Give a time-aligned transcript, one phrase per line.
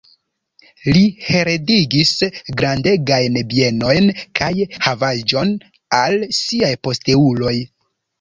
[0.93, 2.13] Li heredigis
[2.61, 4.07] grandegajn bienojn
[4.39, 4.49] kaj
[4.87, 5.53] havaĵon
[5.99, 7.55] al siaj posteuloj.